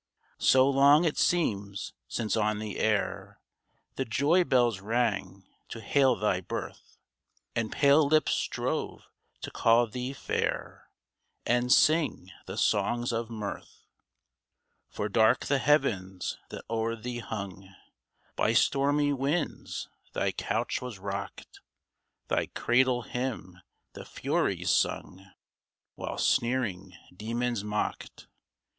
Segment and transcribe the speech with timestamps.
[0.39, 3.39] So long it seems since on the air
[3.97, 6.97] The joy bells rang to hail thy birth—
[7.55, 9.03] And pale lips strove
[9.41, 10.89] to call thee fair,
[11.45, 13.85] And sing the songs of mirth!
[14.89, 17.69] For dark the heavens that o'er thee hung;
[18.35, 21.59] By stormy winds thy couch was rocked;
[22.27, 23.61] Thy cradle hymn
[23.93, 25.27] the Furies sung,
[25.93, 28.25] While sneering Demons mocked